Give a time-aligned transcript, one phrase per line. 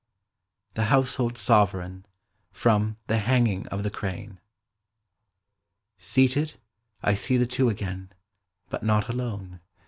[0.73, 2.07] "THE HOUSEHOLD SOVEREIGN."
[2.51, 4.39] FROM" THE HANGING OF THE CRANK."
[5.99, 6.55] Seated
[7.03, 8.09] I see the two again,
[8.71, 9.59] But not alone; the.